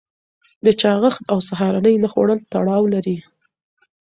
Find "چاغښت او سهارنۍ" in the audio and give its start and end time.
0.81-1.95